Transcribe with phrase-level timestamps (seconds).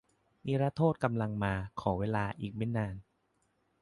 [0.45, 2.95] นิรโทษกำลังจะมา ขอเวลาอีกไม่นาน